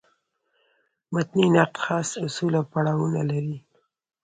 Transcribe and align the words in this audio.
متني 1.13 1.45
نقد 1.57 1.75
خاص 1.83 2.09
اصول 2.25 2.51
او 2.59 2.63
پړاوونه 2.71 3.21
لري. 3.31 3.57